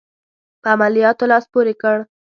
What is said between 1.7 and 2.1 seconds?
کړ.